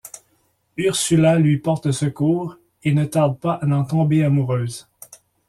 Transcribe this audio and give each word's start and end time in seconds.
Ursula 0.77 1.37
lui 1.37 1.59
porte 1.59 1.91
secours 1.91 2.57
et 2.83 2.91
ne 2.95 3.05
tarde 3.05 3.39
pas 3.39 3.59
à 3.61 3.67
en 3.67 3.83
tomber 3.85 4.23
amoureuse. 4.23 4.87